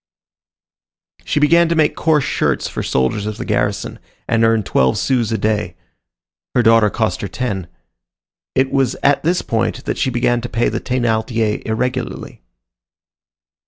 She 1.25 1.39
began 1.39 1.69
to 1.69 1.75
make 1.75 1.95
coarse 1.95 2.23
shirts 2.23 2.67
for 2.67 2.81
soldiers 2.81 3.27
of 3.27 3.37
the 3.37 3.45
garrison, 3.45 3.99
and 4.27 4.43
earned 4.43 4.65
twelve 4.65 4.97
sous 4.97 5.31
a 5.31 5.37
day. 5.37 5.75
Her 6.55 6.63
daughter 6.63 6.89
cost 6.89 7.21
her 7.21 7.27
ten. 7.27 7.67
It 8.55 8.71
was 8.71 8.95
at 9.03 9.21
this 9.21 9.43
point 9.43 9.85
that 9.85 9.99
she 9.99 10.09
began 10.09 10.41
to 10.41 10.49
pay 10.49 10.69
the 10.69 10.79
Thénardiers 10.81 11.61
irregularly. 11.67 12.41